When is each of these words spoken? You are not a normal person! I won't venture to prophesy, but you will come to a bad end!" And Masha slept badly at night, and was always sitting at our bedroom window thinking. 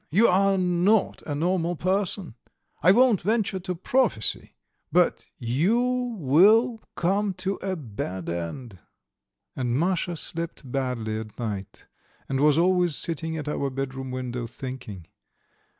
You 0.09 0.27
are 0.29 0.57
not 0.57 1.21
a 1.27 1.35
normal 1.35 1.75
person! 1.75 2.33
I 2.81 2.91
won't 2.91 3.21
venture 3.21 3.59
to 3.59 3.75
prophesy, 3.75 4.55
but 4.91 5.27
you 5.37 5.79
will 6.17 6.81
come 6.95 7.35
to 7.45 7.57
a 7.61 7.75
bad 7.75 8.27
end!" 8.27 8.79
And 9.55 9.75
Masha 9.79 10.17
slept 10.17 10.71
badly 10.71 11.19
at 11.19 11.37
night, 11.37 11.85
and 12.27 12.39
was 12.39 12.57
always 12.57 12.95
sitting 12.95 13.37
at 13.37 13.47
our 13.47 13.69
bedroom 13.69 14.09
window 14.09 14.47
thinking. 14.47 15.05